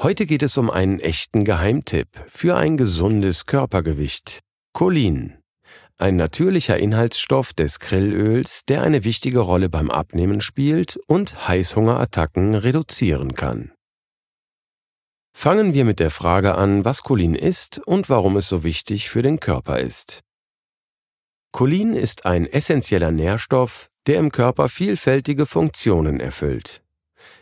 [0.00, 4.38] Heute geht es um einen echten Geheimtipp für ein gesundes Körpergewicht.
[4.72, 5.38] Cholin.
[5.96, 13.34] Ein natürlicher Inhaltsstoff des Grillöls, der eine wichtige Rolle beim Abnehmen spielt und Heißhungerattacken reduzieren
[13.34, 13.72] kann.
[15.36, 19.22] Fangen wir mit der Frage an, was Cholin ist und warum es so wichtig für
[19.22, 20.20] den Körper ist.
[21.50, 26.84] Cholin ist ein essentieller Nährstoff, der im Körper vielfältige Funktionen erfüllt.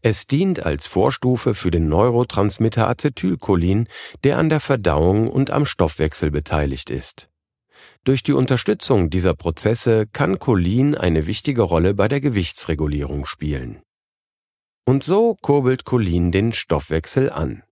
[0.00, 3.88] Es dient als Vorstufe für den Neurotransmitter Acetylcholin,
[4.22, 7.28] der an der Verdauung und am Stoffwechsel beteiligt ist.
[8.04, 13.82] Durch die Unterstützung dieser Prozesse kann Cholin eine wichtige Rolle bei der Gewichtsregulierung spielen.
[14.86, 17.62] Und so kurbelt Cholin den Stoffwechsel an.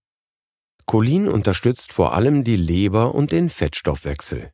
[0.85, 4.51] Cholin unterstützt vor allem die Leber und den Fettstoffwechsel.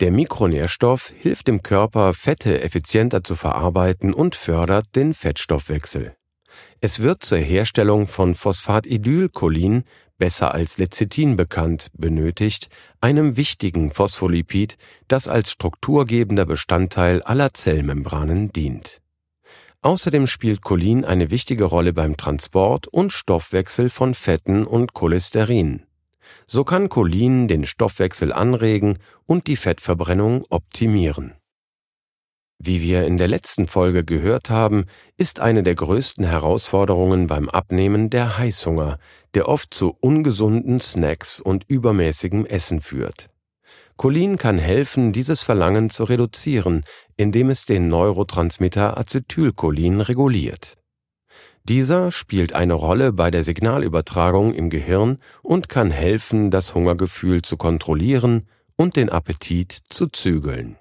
[0.00, 6.16] Der Mikronährstoff hilft dem Körper, Fette effizienter zu verarbeiten und fördert den Fettstoffwechsel.
[6.80, 9.84] Es wird zur Herstellung von Phosphatidylcholin,
[10.18, 12.68] besser als Lecithin bekannt, benötigt,
[13.00, 14.76] einem wichtigen Phospholipid,
[15.08, 19.02] das als strukturgebender Bestandteil aller Zellmembranen dient.
[19.80, 25.82] Außerdem spielt Cholin eine wichtige Rolle beim Transport und Stoffwechsel von Fetten und Cholesterin.
[26.46, 31.34] So kann Cholin den Stoffwechsel anregen und die Fettverbrennung optimieren.
[32.64, 34.84] Wie wir in der letzten Folge gehört haben,
[35.16, 38.98] ist eine der größten Herausforderungen beim Abnehmen der Heißhunger,
[39.34, 43.26] der oft zu ungesunden Snacks und übermäßigem Essen führt.
[43.96, 46.84] Cholin kann helfen, dieses Verlangen zu reduzieren,
[47.16, 50.78] indem es den Neurotransmitter Acetylcholin reguliert.
[51.64, 57.56] Dieser spielt eine Rolle bei der Signalübertragung im Gehirn und kann helfen, das Hungergefühl zu
[57.56, 60.78] kontrollieren und den Appetit zu zügeln.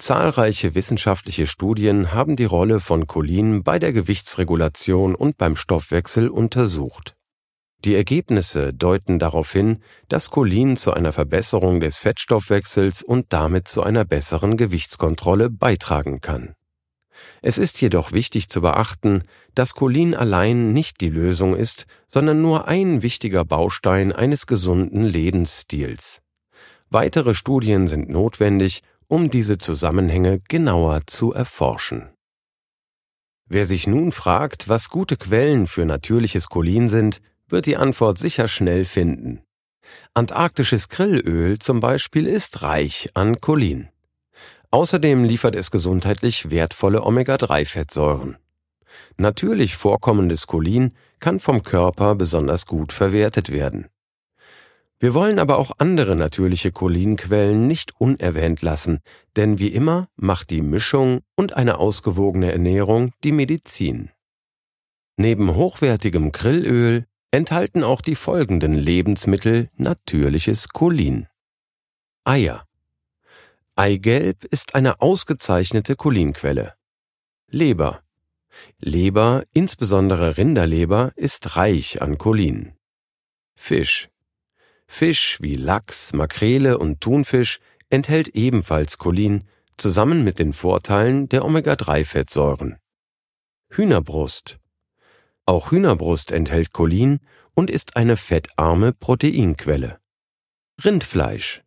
[0.00, 7.16] Zahlreiche wissenschaftliche Studien haben die Rolle von Cholin bei der Gewichtsregulation und beim Stoffwechsel untersucht.
[7.84, 13.82] Die Ergebnisse deuten darauf hin, dass Cholin zu einer Verbesserung des Fettstoffwechsels und damit zu
[13.82, 16.54] einer besseren Gewichtskontrolle beitragen kann.
[17.42, 19.22] Es ist jedoch wichtig zu beachten,
[19.54, 26.22] dass Cholin allein nicht die Lösung ist, sondern nur ein wichtiger Baustein eines gesunden Lebensstils.
[26.88, 32.10] Weitere Studien sind notwendig, um diese Zusammenhänge genauer zu erforschen.
[33.46, 38.46] Wer sich nun fragt, was gute Quellen für natürliches Cholin sind, wird die Antwort sicher
[38.46, 39.42] schnell finden.
[40.14, 43.88] Antarktisches Grillöl zum Beispiel ist reich an Cholin.
[44.70, 48.36] Außerdem liefert es gesundheitlich wertvolle Omega-3-Fettsäuren.
[49.16, 53.88] Natürlich vorkommendes Cholin kann vom Körper besonders gut verwertet werden.
[55.02, 59.00] Wir wollen aber auch andere natürliche Cholinquellen nicht unerwähnt lassen,
[59.34, 64.10] denn wie immer macht die Mischung und eine ausgewogene Ernährung die Medizin.
[65.16, 71.28] Neben hochwertigem Grillöl enthalten auch die folgenden Lebensmittel natürliches Cholin.
[72.24, 72.66] Eier.
[73.76, 76.74] Eigelb ist eine ausgezeichnete Cholinquelle.
[77.48, 78.02] Leber.
[78.78, 82.74] Leber, insbesondere Rinderleber, ist reich an Cholin.
[83.54, 84.10] Fisch.
[84.92, 89.44] Fisch wie Lachs, Makrele und Thunfisch enthält ebenfalls Cholin,
[89.78, 92.76] zusammen mit den Vorteilen der Omega-3-Fettsäuren.
[93.70, 94.58] Hühnerbrust.
[95.46, 97.20] Auch Hühnerbrust enthält Cholin
[97.54, 100.00] und ist eine fettarme Proteinquelle.
[100.84, 101.62] Rindfleisch.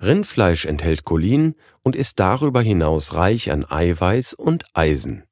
[0.00, 5.24] Rindfleisch enthält Cholin und ist darüber hinaus reich an Eiweiß und Eisen.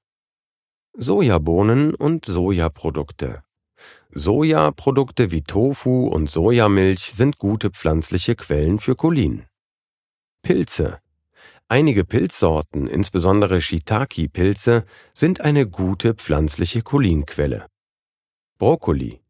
[0.92, 3.44] Sojabohnen und Sojaprodukte.
[4.10, 9.46] Sojaprodukte wie Tofu und Sojamilch sind gute pflanzliche Quellen für Cholin.
[10.42, 11.00] Pilze.
[11.68, 17.66] Einige Pilzsorten, insbesondere Shiitake-Pilze, sind eine gute pflanzliche Cholinquelle.
[18.56, 19.20] Brokkoli.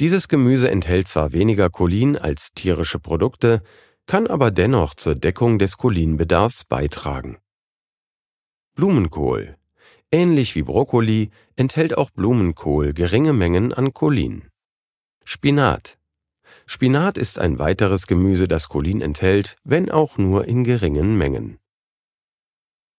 [0.00, 3.62] Dieses Gemüse enthält zwar weniger Cholin als tierische Produkte,
[4.06, 7.36] kann aber dennoch zur Deckung des Cholinbedarfs beitragen.
[8.74, 9.57] Blumenkohl.
[10.10, 14.48] Ähnlich wie Brokkoli enthält auch Blumenkohl geringe Mengen an Cholin.
[15.24, 15.98] Spinat.
[16.66, 21.58] Spinat ist ein weiteres Gemüse, das Cholin enthält, wenn auch nur in geringen Mengen.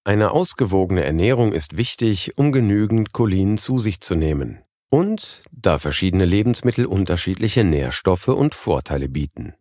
[0.04, 4.60] Eine ausgewogene Ernährung ist wichtig, um genügend Cholin zu sich zu nehmen
[4.90, 9.54] und da verschiedene Lebensmittel unterschiedliche Nährstoffe und Vorteile bieten.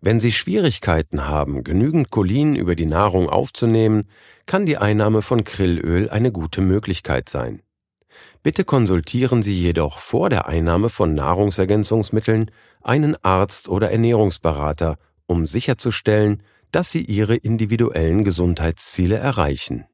[0.00, 4.08] Wenn Sie Schwierigkeiten haben, genügend Cholin über die Nahrung aufzunehmen,
[4.46, 7.62] kann die Einnahme von Krillöl eine gute Möglichkeit sein.
[8.42, 12.50] Bitte konsultieren Sie jedoch vor der Einnahme von Nahrungsergänzungsmitteln
[12.80, 19.86] einen Arzt oder Ernährungsberater, um sicherzustellen, dass Sie Ihre individuellen Gesundheitsziele erreichen.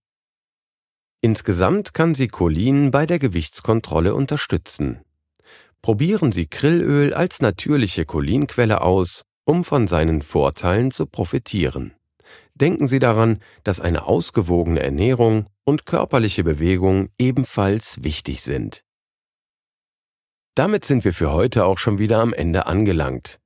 [1.22, 5.00] Insgesamt kann Sie Cholin bei der Gewichtskontrolle unterstützen.
[5.80, 11.94] Probieren Sie Krillöl als natürliche Cholinquelle aus, um von seinen Vorteilen zu profitieren.
[12.54, 18.84] Denken Sie daran, dass eine ausgewogene Ernährung und körperliche Bewegung ebenfalls wichtig sind.
[20.54, 23.40] Damit sind wir für heute auch schon wieder am Ende angelangt.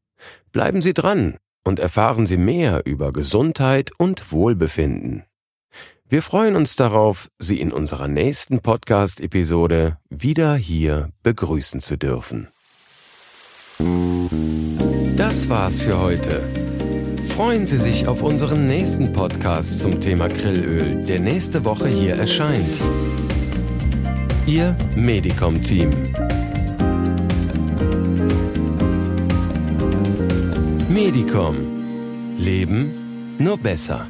[0.53, 5.25] Bleiben Sie dran und erfahren Sie mehr über Gesundheit und Wohlbefinden.
[6.11, 12.49] Wir freuen uns darauf, Sie in unserer nächsten Podcast-Episode wieder hier begrüßen zu dürfen.
[13.78, 16.42] Das war's für heute.
[17.28, 22.80] Freuen Sie sich auf unseren nächsten Podcast zum Thema Grillöl, der nächste Woche hier erscheint.
[24.46, 25.90] Ihr Medicom-Team.
[30.88, 31.56] Medicom.
[32.38, 34.06] Leben nur besser.